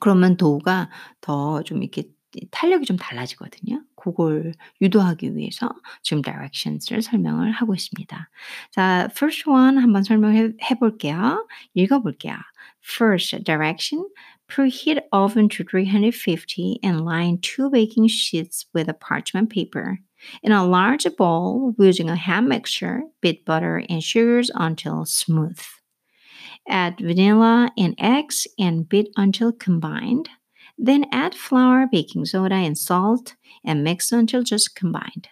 그러면 0.00 0.36
도우가 0.36 0.90
더 1.20 1.62
좀 1.64 1.82
이렇게 1.82 2.04
탄력이 2.51 2.85
좀 2.85 2.97
달라지거든요. 2.97 3.83
그걸 3.95 4.53
유도하기 4.81 5.35
위해서 5.35 5.69
지금 6.01 6.21
directions를 6.23 7.01
설명을 7.01 7.51
하고 7.51 7.75
있습니다. 7.75 8.29
자, 8.71 9.07
first 9.11 9.49
one 9.49 9.77
한번 9.77 10.03
설명해 10.03 10.53
볼게요. 10.79 11.47
읽어 11.75 12.01
볼게요. 12.01 12.35
First 12.81 13.43
direction 13.43 14.05
preheat 14.47 14.99
oven 15.11 15.47
to 15.49 15.63
350 15.63 16.79
and 16.83 17.05
line 17.05 17.39
two 17.41 17.69
baking 17.69 18.07
sheets 18.07 18.65
with 18.73 18.89
a 18.89 18.93
parchment 18.93 19.49
paper. 19.49 19.99
In 20.41 20.51
a 20.51 20.65
large 20.65 21.07
bowl, 21.17 21.73
using 21.77 22.09
a 22.09 22.15
hand 22.15 22.47
mixture, 22.47 23.03
beat 23.21 23.45
butter 23.45 23.83
and 23.89 24.03
sugars 24.03 24.51
until 24.53 25.05
smooth. 25.05 25.59
Add 26.67 26.99
vanilla 26.99 27.71
and 27.77 27.95
eggs 27.99 28.47
and 28.57 28.87
beat 28.87 29.09
until 29.17 29.51
combined. 29.51 30.29
Then 30.77 31.05
add 31.11 31.35
flour, 31.35 31.87
baking 31.91 32.25
soda, 32.25 32.55
and 32.55 32.77
salt 32.77 33.35
and 33.63 33.83
mix 33.83 34.11
until 34.11 34.43
just 34.43 34.75
combined. 34.75 35.27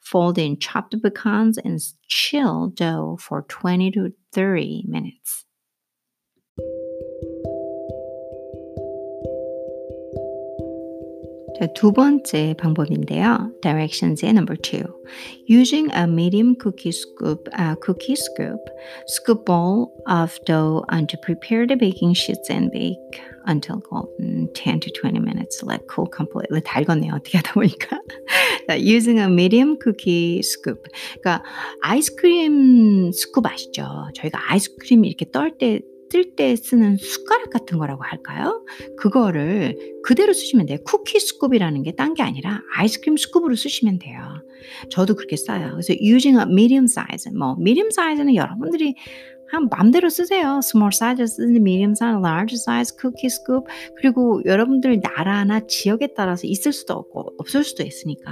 Fold 0.00 0.38
in 0.38 0.58
chopped 0.58 0.94
pecans 1.02 1.58
and 1.58 1.80
chill 2.06 2.68
dough 2.68 3.18
for 3.20 3.42
20 3.42 3.90
to 3.92 4.12
30 4.32 4.84
minutes. 4.86 5.46
자, 11.58 11.66
두 11.72 11.90
번째 11.90 12.54
방법인데요. 12.58 13.50
Directions의 13.62 14.30
number 14.32 14.56
two. 14.56 14.84
Using 15.48 15.90
a 15.92 16.06
medium 16.06 16.54
cookie 16.56 16.92
scoop, 16.92 17.48
uh, 17.58 17.76
cookie 17.80 18.14
scoop, 18.14 18.60
scoop 19.06 19.46
bowl 19.46 19.90
of 20.06 20.38
dough 20.44 20.84
onto 20.90 21.16
prepared 21.16 21.72
baking 21.78 22.12
sheets 22.12 22.50
and 22.50 22.70
bake 22.70 23.22
Until 23.47 23.79
golden 23.89 24.49
10 24.53 24.79
to 24.81 24.91
20 24.91 25.19
minutes. 25.23 25.63
Let 25.63 25.81
cool 25.87 26.07
completely. 26.13 26.61
다 26.61 26.79
읽었네요. 26.81 27.13
어떻게 27.15 27.37
하다 27.37 27.53
보니까. 27.53 27.99
Using 28.69 29.19
a 29.19 29.25
medium 29.27 29.77
cookie 29.81 30.39
scoop. 30.43 30.83
그러니까 31.21 31.43
아이스크림 31.81 33.11
스쿱 33.11 33.45
아시죠? 33.45 33.85
저희가 34.15 34.39
아이스크림 34.51 35.05
이렇게 35.05 35.25
떨때 35.31 35.81
쓸때 36.11 36.57
쓰는 36.57 36.97
숟가락 36.97 37.51
같은 37.51 37.77
거라고 37.77 38.03
할까요? 38.03 38.65
그거를 38.97 39.77
그대로 40.03 40.33
쓰시면 40.33 40.65
돼요. 40.65 40.77
쿠키 40.83 41.17
스쿱이라는 41.19 41.85
게 41.85 41.93
딴 41.95 42.13
게 42.15 42.21
아니라 42.21 42.59
아이스크림 42.75 43.15
스쿱으로 43.15 43.55
쓰시면 43.55 43.99
돼요. 43.99 44.19
저도 44.89 45.15
그렇게 45.15 45.37
써요. 45.37 45.69
그래서 45.71 45.93
using 46.01 46.37
a 46.37 46.43
medium 46.43 46.83
size, 46.83 47.31
뭐 47.33 47.55
medium 47.57 47.87
size는 47.87 48.35
여러분들이 48.35 48.95
한 49.51 49.67
마음대로 49.69 50.09
쓰세요. 50.09 50.59
small 50.63 50.91
size 50.93 51.43
medium 51.43 51.91
size, 51.91 52.19
large 52.21 52.55
size, 52.55 52.95
cookie 52.99 53.27
scoop. 53.27 53.67
그리고 53.97 54.41
여러분들 54.45 55.01
나라나 55.01 55.59
지역에 55.67 56.13
따라서 56.15 56.47
있을 56.47 56.71
수도 56.71 56.93
없고 56.93 57.33
없을 57.37 57.65
수도 57.65 57.83
있으니까. 57.83 58.31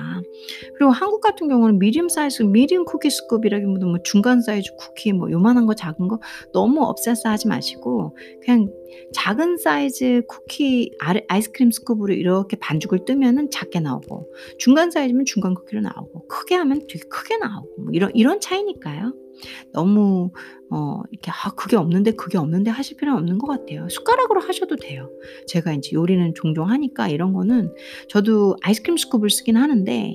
그리고 0.78 0.92
한국 0.92 1.20
같은 1.20 1.50
경우는 1.50 1.76
medium 1.76 2.08
size, 2.10 2.46
medium 2.46 2.86
cookie 2.90 3.10
scoop이라기보다 3.12 3.86
뭐 3.86 3.98
중간 4.04 4.42
사이즈 4.42 4.72
쿠키 4.78 5.12
뭐 5.12 5.30
요만한 5.30 5.66
거 5.66 5.74
작은 5.74 6.08
거 6.08 6.20
너무 6.54 6.84
obsess하지 6.86 7.50
마시고 7.50 8.16
그냥 8.42 8.70
작은 9.14 9.58
사이즈 9.58 10.22
쿠키 10.28 10.92
아이스크림 11.28 11.70
scoop으로 11.70 12.18
이렇게 12.18 12.58
반죽을 12.58 13.06
뜨면은 13.06 13.50
작게 13.52 13.82
나오고 13.82 14.32
중간 14.58 14.90
사이즈면 14.92 15.26
중간 15.26 15.54
쿠키로 15.54 15.82
나오고 15.82 16.28
크게 16.28 16.56
하면 16.56 16.80
되게 16.88 17.00
크게 17.10 17.38
나오고 17.38 17.82
뭐 17.82 17.92
이런 17.92 18.12
이런 18.14 18.40
차이니까요. 18.40 19.14
너무 19.74 20.32
어 20.72 21.02
이렇게 21.12 21.32
'아 21.32 21.52
그게 21.56 21.76
없는데, 21.78 22.12
그게 22.12 22.38
없는데.' 22.38 22.72
하실 22.72 22.98
필요는 22.98 23.20
없는 23.20 23.38
것 23.38 23.48
같아요. 23.48 23.88
숟가락으로 23.90 24.42
하셔도 24.42 24.76
돼요. 24.76 25.10
제가 25.48 25.74
인제 25.74 25.92
요리는 25.94 26.34
종종 26.36 26.70
하니까 26.70 27.08
이런 27.08 27.34
거는 27.34 27.74
저도 28.10 28.58
아이스크림 28.62 28.96
스쿱을 28.96 29.30
쓰긴 29.30 29.58
하는데 29.58 30.14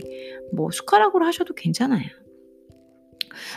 뭐 0.52 0.70
숟가락으로 0.70 1.24
하셔도 1.26 1.54
괜찮아요. 1.54 2.04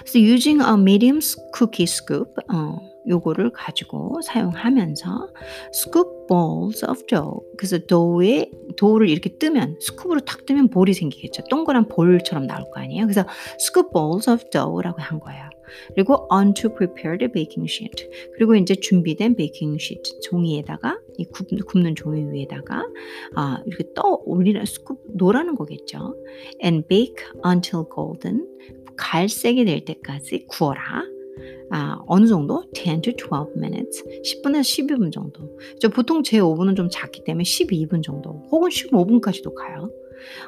So 0.05 0.19
using 0.19 0.61
a 0.61 0.73
medium 0.73 1.19
cookie 1.55 1.83
scoop 1.83 2.33
어 2.51 2.79
요거를 3.07 3.51
가지고 3.51 4.19
사용하면서 4.21 5.29
scoop 5.73 6.27
balls 6.27 6.83
of 6.85 7.05
dough 7.07 7.39
그래서 7.57 7.77
도우에 7.77 8.51
도우를 8.75 9.07
이렇게 9.07 9.37
뜨면 9.37 9.77
스쿱으로 9.79 10.25
탁 10.25 10.45
뜨면 10.45 10.69
볼이 10.69 10.93
생기겠죠. 10.93 11.43
동그란 11.49 11.87
볼처럼 11.87 12.47
나올 12.47 12.69
거 12.71 12.81
아니에요. 12.81 13.05
그래서 13.05 13.23
scoop 13.59 13.91
balls 13.93 14.29
of 14.29 14.49
dough라고 14.49 15.01
한 15.01 15.19
거예요. 15.19 15.46
그리고 15.95 16.27
onto 16.29 16.73
prepared 16.73 17.27
baking 17.31 17.69
sheet. 17.69 18.09
그리고 18.35 18.55
이제 18.55 18.75
준비된 18.75 19.35
베이킹 19.35 19.77
시트 19.77 20.19
종이에다가 20.21 20.99
이 21.17 21.25
굽, 21.25 21.47
굽는 21.65 21.95
종이 21.95 22.23
위에다가 22.31 22.85
아, 23.35 23.61
이렇게 23.65 23.85
떠 23.95 24.21
올리는 24.25 24.61
스쿱 24.61 24.97
노라는 25.15 25.55
거겠죠. 25.55 26.15
And 26.63 26.87
bake 26.87 27.25
until 27.45 27.85
golden. 27.93 28.47
갈색이 28.97 29.65
될 29.65 29.85
때까지 29.85 30.45
구워라. 30.47 31.03
아, 31.69 31.99
어느 32.07 32.27
정도? 32.27 32.63
10 32.73 33.01
to 33.01 33.13
12 33.13 33.53
minutes. 33.55 34.03
10분에서 34.23 34.61
12분 34.61 35.11
정도. 35.11 35.57
저 35.79 35.89
보통 35.89 36.23
제 36.23 36.39
오븐은 36.39 36.75
좀 36.75 36.89
작기 36.89 37.23
때문에 37.23 37.43
12분 37.43 38.01
정도. 38.03 38.43
혹은 38.51 38.69
15분까지도 38.69 39.53
가요. 39.53 39.91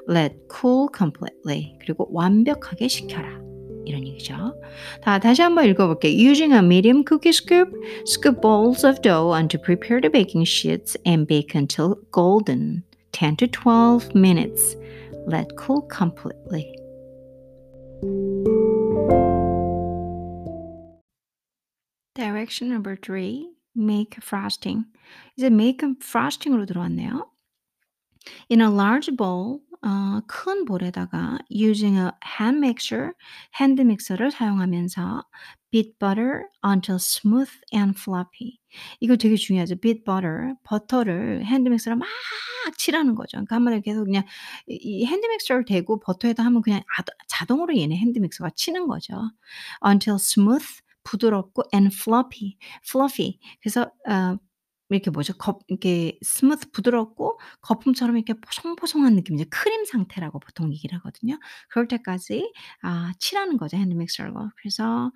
Let 0.10 0.36
cool 0.50 0.88
completely. 0.96 1.78
그리고 1.82 2.10
완벽하게 2.12 2.88
식혀라. 2.88 3.49
이런 3.89 4.07
얘기죠. 4.07 4.55
다, 5.03 5.19
다시 5.19 5.43
한번 5.43 5.67
읽어볼게요. 5.67 6.13
Using 6.13 6.55
a 6.55 6.61
medium 6.61 7.05
cookie 7.05 7.33
scoop, 7.33 7.71
scoop 8.05 8.41
balls 8.41 8.85
of 8.85 9.01
dough 9.03 9.31
onto 9.31 9.59
prepared 9.59 10.11
baking 10.11 10.45
sheets 10.45 10.97
and 11.07 11.27
bake 11.27 11.55
until 11.55 11.97
golden. 12.11 12.83
10 13.13 13.37
to 13.37 13.47
12 13.47 14.15
minutes. 14.15 14.77
Let 15.27 15.57
cool 15.57 15.83
completely. 15.83 16.75
Direction 22.15 22.69
number 22.69 22.97
three, 22.97 23.49
make 23.75 24.17
frosting. 24.23 24.85
이제 25.39 25.47
make 25.47 25.83
frosting으로 26.01 26.67
들어왔네요. 26.67 27.27
In 28.49 28.61
a 28.61 28.71
large 28.71 29.11
bowl, 29.17 29.61
어, 29.82 30.22
큰 30.28 30.66
볼에다가 30.66 31.40
using 31.52 31.98
a 31.98 32.12
hand 32.40 32.58
mixer, 32.58 33.14
핸드 33.60 33.82
믹서를 33.82 34.32
사용하면서 34.32 35.24
beat 35.72 35.98
butter 36.00 36.44
until 36.66 36.98
smooth 36.98 37.50
and 37.74 37.98
fluffy. 37.98 38.60
이거 39.00 39.16
되게 39.16 39.36
중요하죠. 39.36 39.76
beat 39.78 40.04
butter, 40.04 40.56
버터를 40.64 41.46
핸드 41.46 41.70
믹서로 41.70 41.96
막 41.96 42.08
칠하는 42.78 43.16
거죠. 43.16 43.32
그러니까 43.38 43.56
한마디로 43.56 43.82
계속 43.82 44.06
그냥 44.06 44.24
이 44.68 45.06
핸드 45.06 45.26
믹서를 45.28 45.66
대고 45.66 46.00
버터에다 46.02 46.44
하면 46.44 46.62
그냥 46.62 46.82
자동으로 47.28 47.78
얘네 47.78 47.96
핸드 47.96 48.20
믹서가 48.20 48.52
치는 48.56 48.88
거죠. 48.88 49.14
until 49.86 50.16
smooth 50.16 50.66
부드럽고 51.04 51.64
and 51.74 51.96
fluffy, 51.96 52.58
fluffy. 52.86 53.40
그래서 53.62 53.92
어, 54.08 54.38
이렇게 54.90 55.12
뭐죠? 55.12 55.34
거, 55.38 55.60
이렇게 55.68 56.18
smooth 56.24 56.72
부드럽고 56.72 57.40
거품처럼 57.62 58.18
이렇게 58.18 58.34
포송포송한 58.34 59.16
느낌이죠. 59.16 59.46
크림 59.52 59.86
상태라고 59.86 60.40
보통 60.40 60.72
얘기를 60.74 60.98
하거든요. 61.00 61.38
그럴 61.70 61.88
때까지 61.88 62.52
아, 62.82 63.12
칠하는 63.20 63.58
거죠. 63.58 63.78
핸드 63.78 63.94
믹서로. 63.96 64.34
그래서 64.58 65.12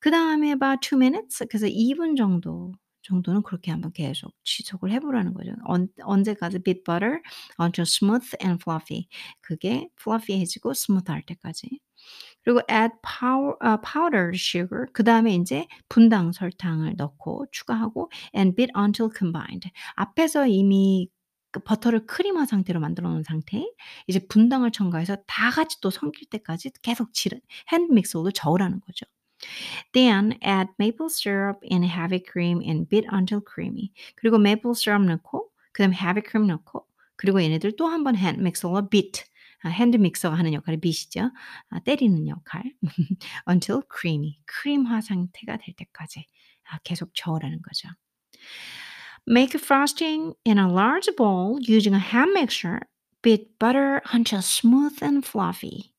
그 0.00 0.10
다음에 0.10 0.50
about 0.52 0.80
2 0.86 0.96
minutes. 0.98 1.46
그래서 1.50 1.66
2분 1.68 2.16
정도 2.16 2.72
정도는 3.02 3.42
그렇게 3.42 3.70
한번 3.70 3.92
계속 3.92 4.32
지속을 4.44 4.90
해보라는 4.92 5.32
거죠. 5.34 5.52
언, 5.64 5.88
언제까지 6.02 6.58
beat 6.62 6.84
butter 6.84 7.20
until 7.60 7.84
smooth 7.86 8.36
and 8.44 8.62
fluffy. 8.62 9.08
그게 9.40 9.88
fluffy해지고 10.00 10.72
smooth할 10.72 11.22
때까지. 11.26 11.80
그리고 12.48 12.62
add 12.70 12.94
power, 13.02 13.56
uh, 13.62 13.76
powdered 13.82 14.34
sugar. 14.34 14.86
그 14.94 15.04
다음에 15.04 15.34
이제 15.34 15.66
분당 15.90 16.32
설탕을 16.32 16.94
넣고 16.96 17.44
추가하고 17.52 18.10
and 18.34 18.56
beat 18.56 18.72
until 18.74 19.10
combined. 19.14 19.70
앞에서 19.96 20.46
이미 20.46 21.10
그 21.50 21.60
버터를 21.60 22.06
크림화 22.06 22.46
상태로 22.46 22.80
만들어 22.80 23.10
놓은 23.10 23.22
상태 23.22 23.66
이제 24.06 24.26
분당을 24.26 24.70
첨가해서 24.70 25.16
다 25.26 25.50
같이 25.50 25.78
또 25.82 25.90
섞일 25.90 26.30
때까지 26.30 26.70
계속 26.80 27.12
지른 27.12 27.38
핸드 27.70 27.92
믹서로 27.92 28.30
저으라는 28.30 28.80
거죠. 28.80 29.04
Then 29.92 30.38
add 30.42 30.70
maple 30.80 31.08
syrup 31.10 31.60
and 31.70 31.86
heavy 31.86 32.24
cream 32.26 32.62
and 32.62 32.88
beat 32.88 33.06
until 33.12 33.42
creamy. 33.44 33.92
그리고 34.16 34.36
maple 34.36 34.72
syrup 34.74 35.04
넣고 35.06 35.50
그다음 35.72 35.92
heavy 35.92 36.22
cream 36.26 36.46
넣고 36.48 36.86
그리고 37.16 37.42
얘네들 37.42 37.76
또 37.76 37.88
한번 37.88 38.16
핸드 38.16 38.40
믹서로 38.40 38.88
beat 38.88 39.20
아, 39.20 39.37
핸드 39.65 39.97
믹서가 39.97 40.35
하는 40.37 40.53
역할을 40.53 40.79
비시죠. 40.79 41.31
아, 41.69 41.79
때리는 41.79 42.27
역할. 42.27 42.63
until 43.49 43.81
creamy. 43.89 44.39
크림화 44.45 45.01
상태가 45.01 45.57
될 45.57 45.75
때까지 45.75 46.27
아, 46.69 46.79
계속 46.83 47.11
저으라는 47.13 47.61
거죠. 47.61 47.89
Make 49.25 49.55
frosting 49.55 50.33
in 50.45 50.57
a 50.57 50.67
large 50.67 51.09
bowl 51.15 51.57
using 51.61 51.95
a 51.95 51.99
hand 51.99 52.33
mixer. 52.33 52.81
Beat 53.21 53.57
butter 53.57 54.01
until 54.11 54.41
smooth 54.41 55.01
and 55.01 55.25
fluffy. 55.25 55.93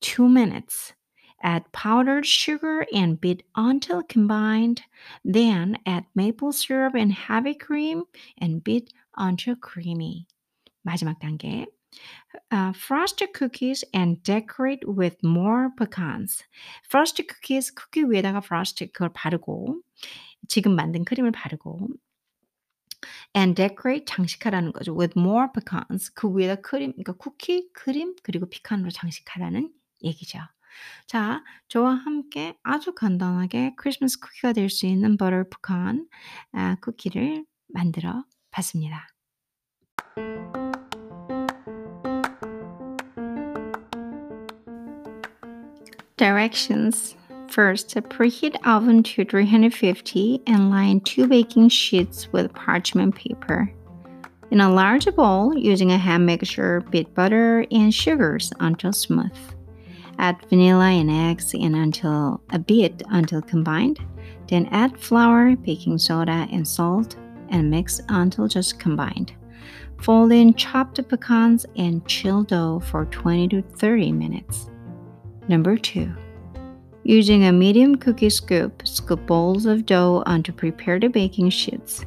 Two 0.00 0.28
minutes. 0.28 0.94
Add 1.42 1.72
powdered 1.72 2.26
sugar 2.26 2.86
and 2.94 3.20
beat 3.20 3.42
until 3.56 4.02
combined. 4.02 4.82
Then 5.24 5.78
add 5.84 6.04
maple 6.14 6.52
syrup 6.52 6.94
and 6.94 7.12
heavy 7.12 7.54
cream 7.54 8.04
and 8.38 8.62
beat 8.62 8.92
until 9.16 9.56
creamy. 9.56 10.26
마지막 10.86 11.18
단계. 11.18 11.66
Uh, 12.51 12.73
frosted 12.75 13.31
cookies 13.33 13.83
and 13.93 14.21
decorate 14.23 14.83
with 14.87 15.17
more 15.23 15.69
pecans. 15.77 16.43
frosted 16.89 17.27
cookies 17.27 17.73
쿠키 17.73 18.03
위에다가 18.03 18.39
frosted 18.43 18.91
그걸 18.93 19.09
바르고 19.13 19.81
지금 20.47 20.75
만든 20.75 21.05
크림을 21.05 21.31
바르고 21.31 21.87
and 23.35 23.55
decorate 23.55 24.05
장식하라는 24.05 24.73
거죠. 24.73 24.95
with 24.97 25.17
more 25.17 25.47
pecans 25.53 26.11
그 26.13 26.27
위에다 26.27 26.55
크림 26.61 26.91
그러니까 26.91 27.13
쿠키, 27.13 27.69
크림 27.73 28.15
그리고 28.23 28.47
피칸으로 28.49 28.89
장식하라는 28.91 29.71
얘기죠. 30.03 30.39
자, 31.07 31.43
저와 31.69 31.93
함께 31.95 32.57
아주 32.63 32.93
간단하게 32.93 33.75
크리스마스 33.77 34.19
쿠키가 34.19 34.53
될 34.53 34.69
수 34.69 34.85
있는 34.85 35.17
버터 35.17 35.43
피칸 35.43 36.07
아, 36.51 36.75
쿠키를 36.81 37.45
만들어 37.67 38.25
봤습니다. 38.51 39.07
Directions. 46.25 47.15
First, 47.49 47.93
preheat 48.09 48.55
oven 48.65 49.03
to 49.03 49.23
350 49.25 50.41
and 50.47 50.71
line 50.71 50.99
two 51.01 51.27
baking 51.27 51.69
sheets 51.69 52.33
with 52.33 52.51
parchment 52.51 53.13
paper. 53.13 53.71
In 54.49 54.59
a 54.59 54.73
large 54.73 55.05
bowl, 55.15 55.55
using 55.55 55.91
a 55.91 55.99
hand 55.99 56.25
mixture, 56.25 56.81
beat 56.89 57.13
butter 57.13 57.67
and 57.69 57.93
sugars 57.93 58.51
until 58.59 58.91
smooth. 58.91 59.37
Add 60.17 60.37
vanilla 60.49 60.85
and 60.85 61.11
eggs 61.11 61.53
and 61.53 61.75
until 61.75 62.41
a 62.49 62.57
bit 62.57 63.03
until 63.11 63.43
combined. 63.43 63.99
Then 64.47 64.65
add 64.71 64.99
flour, 64.99 65.55
baking 65.55 65.99
soda, 65.99 66.47
and 66.51 66.67
salt 66.67 67.17
and 67.49 67.69
mix 67.69 68.01
until 68.09 68.47
just 68.47 68.79
combined. 68.79 69.31
Fold 70.01 70.31
in 70.31 70.55
chopped 70.55 71.07
pecans 71.07 71.67
and 71.75 72.03
chill 72.07 72.41
dough 72.41 72.79
for 72.79 73.05
20 73.05 73.47
to 73.49 73.61
30 73.61 74.11
minutes. 74.11 74.71
Number 75.47 75.77
2. 75.77 76.11
Using 77.03 77.45
a 77.45 77.51
medium 77.51 77.95
cookie 77.97 78.31
scoop, 78.31 78.81
scoop 78.87 79.25
bowls 79.27 79.67
of 79.67 79.85
dough 79.85 80.23
onto 80.25 80.51
prepared 80.51 81.11
baking 81.11 81.51
sheets 81.51 82.03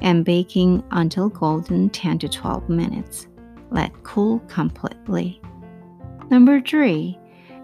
and 0.00 0.24
baking 0.24 0.82
until 0.90 1.28
golden 1.28 1.88
10 1.90 2.18
to 2.18 2.28
12 2.28 2.68
minutes. 2.68 3.28
Let 3.70 4.02
cool 4.02 4.40
completely. 4.48 5.40
Number 6.30 6.60
3. 6.60 7.16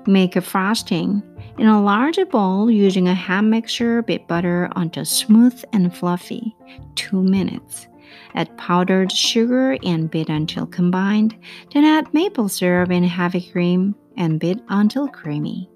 Make 0.06 0.36
a 0.36 0.40
frosting. 0.40 1.22
In 1.58 1.66
a 1.66 1.82
large 1.82 2.18
bowl, 2.30 2.70
using 2.70 3.08
a 3.08 3.14
hand 3.14 3.50
mixture, 3.50 4.02
beat 4.02 4.28
butter 4.28 4.70
until 4.76 5.04
smooth 5.04 5.60
and 5.72 5.94
fluffy. 5.94 6.54
2 6.94 7.20
minutes. 7.20 7.88
Add 8.35 8.55
powdered 8.57 9.11
sugar 9.11 9.77
and 9.83 10.09
beat 10.09 10.29
until 10.29 10.65
combined. 10.65 11.35
Then 11.73 11.85
add 11.85 12.13
maple 12.13 12.49
syrup 12.49 12.89
and 12.89 13.05
heavy 13.05 13.41
cream 13.41 13.95
and 14.17 14.39
beat 14.39 14.61
until 14.69 15.07
creamy. 15.07 15.69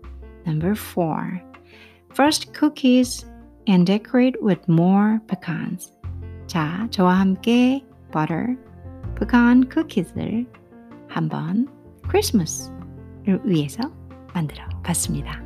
Number 0.46 0.76
4. 0.76 1.41
First 2.13 2.54
cookies 2.54 3.26
and 3.68 3.86
decorate 3.86 4.41
with 4.41 4.68
more 4.68 5.20
pecans. 5.28 5.91
자, 6.48 6.88
저와 6.91 7.20
함께 7.20 7.84
butter, 8.12 8.56
pecan 9.15 9.63
cookies를 9.70 10.46
한번 11.10 11.68
크리스마스를 12.08 13.41
위해서 13.44 13.91
만들어 14.34 14.63
봤습니다. 14.84 15.41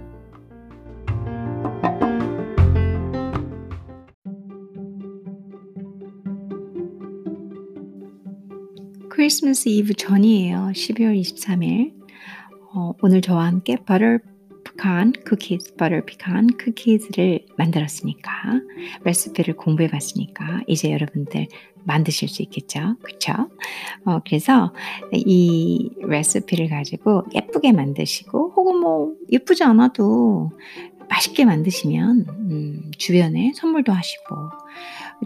크리스마스 9.25 9.71
이브 9.71 9.95
전이에요. 9.95 10.73
12월 10.75 11.19
23일. 11.19 11.95
어, 12.75 12.93
오늘 13.01 13.23
저와 13.23 13.47
함께 13.47 13.77
버터 13.77 14.19
pecan 14.63 15.15
cookies, 15.27 15.75
butter 15.79 16.05
pecan 16.05 16.49
cookies를 16.63 17.47
만들었으니까 17.57 18.31
레시피를 19.05 19.57
공부해 19.57 19.89
봤으니까 19.89 20.61
이제 20.67 20.93
여러분들 20.93 21.47
만드실 21.85 22.29
수 22.29 22.43
있겠죠. 22.43 22.97
그쵸? 23.03 23.33
어, 24.05 24.21
그래서 24.27 24.75
이 25.11 25.91
레시피를 26.03 26.69
가지고 26.69 27.25
예쁘게 27.35 27.73
만드시고 27.73 28.53
혹은 28.55 28.77
뭐 28.77 29.15
예쁘지 29.33 29.65
않아도 29.65 30.53
맛있게 31.09 31.47
만드시면 31.47 32.27
음, 32.29 32.91
주변에 32.99 33.53
선물도 33.55 33.91
하시고 33.91 34.37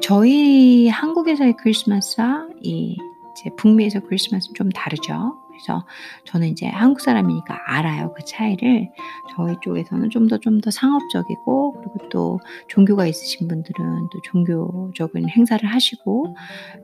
저희 0.00 0.86
한국에서의 0.86 1.56
크리스마스와 1.56 2.46
이 2.62 2.96
이제 3.40 3.50
북미에서 3.56 4.00
크리스마스는 4.00 4.54
좀 4.54 4.68
다르죠. 4.70 5.38
그래서 5.48 5.84
저는 6.24 6.48
이제 6.48 6.66
한국 6.68 7.00
사람이니까 7.00 7.58
알아요. 7.66 8.12
그 8.14 8.24
차이를. 8.24 8.90
저희 9.34 9.56
쪽에서는 9.60 10.08
좀 10.10 10.28
더 10.28 10.38
좀 10.38 10.60
더 10.60 10.70
상업적이고 10.70 11.72
그리고 11.72 12.08
또 12.10 12.40
종교가 12.68 13.06
있으신 13.06 13.48
분들은 13.48 14.08
또 14.12 14.20
종교적인 14.22 15.28
행사를 15.28 15.68
하시고 15.68 16.36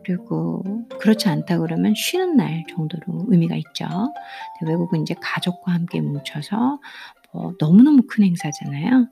그리고 0.04 0.62
그렇지 1.00 1.28
않다 1.28 1.58
그러면 1.58 1.94
쉬는 1.96 2.36
날 2.36 2.64
정도로 2.68 3.26
의미가 3.28 3.54
있죠. 3.56 3.86
외국은 4.66 5.02
이제 5.02 5.14
가족과 5.20 5.72
함께 5.72 6.00
뭉쳐서 6.00 6.78
뭐 7.34 7.52
너무너무 7.58 8.02
큰 8.06 8.24
행사잖아요. 8.24 9.08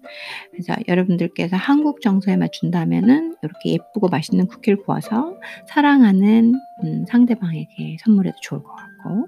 그래서 0.53 0.75
여러분들께서 0.89 1.57
한국 1.57 2.01
정서에 2.01 2.37
맞춘다면은 2.37 3.37
이렇게 3.43 3.73
예쁘고 3.73 4.09
맛있는 4.09 4.47
쿠키를 4.47 4.83
구워서 4.83 5.35
사랑하는 5.67 6.55
음, 6.85 7.05
상대방에게 7.09 7.99
선물해도 8.01 8.37
좋을 8.41 8.63
것 8.63 8.75
같고, 8.75 9.27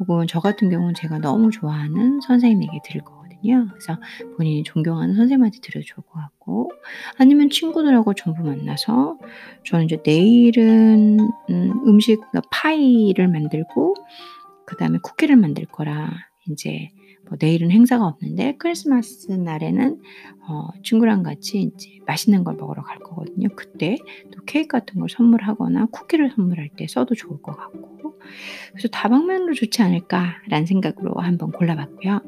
혹은 0.00 0.26
저 0.28 0.40
같은 0.40 0.70
경우는 0.70 0.94
제가 0.94 1.18
너무 1.18 1.50
좋아하는 1.50 2.20
선생님에게 2.20 2.80
드릴 2.84 3.02
거 3.02 3.18
거든요. 3.38 3.66
그래서 3.70 3.98
본인이 4.36 4.62
존경하는 4.62 5.14
선생님한테 5.14 5.58
드려도 5.60 5.86
좋을 5.86 6.04
것 6.06 6.14
같고, 6.20 6.70
아니면 7.18 7.50
친구들하고 7.50 8.14
전부 8.14 8.42
만나서 8.42 9.18
저는 9.64 9.86
이제 9.86 9.98
내일은 10.04 11.18
음, 11.50 11.82
음식 11.86 12.16
그러니까 12.16 12.42
파이를 12.50 13.28
만들고 13.28 13.94
그 14.66 14.76
다음에 14.76 14.98
쿠키를 15.02 15.36
만들 15.36 15.64
거라 15.66 16.10
이제 16.50 16.90
뭐 17.28 17.36
내일은 17.40 17.70
행사가 17.70 18.06
없는데 18.06 18.56
크리스마스 18.58 19.30
날에는 19.32 20.00
어, 20.48 20.68
친구랑 20.82 21.22
같이 21.22 21.60
이제 21.60 21.98
맛있는 22.06 22.42
걸 22.44 22.56
먹으러 22.56 22.82
갈 22.82 22.98
거거든요. 22.98 23.48
그때 23.54 23.98
또 24.32 24.42
케이크 24.46 24.68
같은 24.68 25.00
걸 25.00 25.08
선물하거나 25.08 25.86
쿠키를 25.86 26.32
선물할 26.34 26.70
때 26.76 26.86
써도 26.88 27.14
좋을 27.14 27.42
것 27.42 27.56
같고 27.56 28.18
그래서 28.70 28.88
다방면으로 28.88 29.54
좋지 29.54 29.82
않을까라는 29.82 30.66
생각으로 30.66 31.14
한번 31.16 31.52
골라봤고요. 31.52 32.20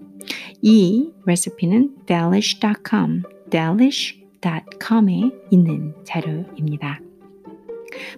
이 0.62 1.12
레시피는 1.24 2.04
delish.com, 2.06 3.22
delish.com에 3.50 5.30
있는 5.50 5.94
자료입니다. 6.04 7.00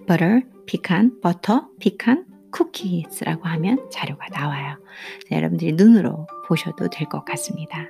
butter, 0.07 0.41
피칸, 0.65 1.19
버터, 1.21 1.69
피칸, 1.79 2.25
쿠키스라고 2.53 3.47
하면 3.49 3.89
자료가 3.91 4.27
나와요. 4.29 4.77
여러분들이 5.31 5.73
눈으로 5.73 6.27
보셔도 6.47 6.89
될 6.89 7.07
것 7.09 7.25
같습니다. 7.25 7.87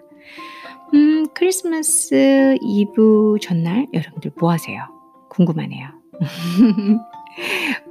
음, 0.94 1.28
크리스마스 1.34 2.58
이브 2.62 3.38
전날 3.42 3.88
여러분들 3.94 4.32
뭐 4.40 4.52
하세요? 4.52 4.82
궁금하네요. 5.30 5.90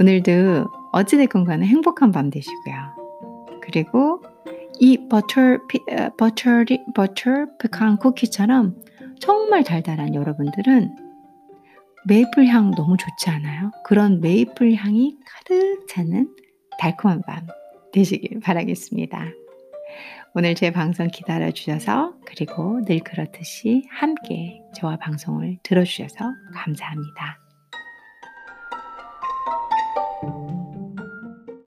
오늘도 0.01 0.67
어찌됐건 0.93 1.45
간에 1.45 1.67
행복한 1.67 2.13
밤 2.13 2.31
되시고요. 2.31 2.75
그리고 3.63 4.23
이 4.79 5.09
버터, 5.09 5.59
버터, 6.17 6.65
버터 6.95 7.47
페칸 7.61 7.99
쿠키처럼 7.99 8.77
정말 9.21 9.63
달달한 9.65 10.15
여러분들은 10.15 10.97
메이플 12.07 12.47
향 12.47 12.73
너무 12.73 12.97
좋지 12.97 13.31
않아요? 13.31 13.71
그런 13.85 14.21
메이플 14.21 14.75
향이 14.75 15.17
가득 15.25 15.87
차는 15.89 16.29
달콤한 16.83 17.23
밤 17.23 17.47
되시길 17.93 18.41
바라겠습니다. 18.41 19.31
오늘 20.35 20.57
제 20.57 20.73
방송 20.73 21.07
기다려주셔서 21.07 22.15
그리고 22.27 22.85
늘 22.85 22.99
그렇듯이 22.99 23.85
함께 23.89 24.61
저와 24.75 24.97
방송을 24.97 25.59
들어주셔서 25.63 26.25
감사합니다. 26.53 27.42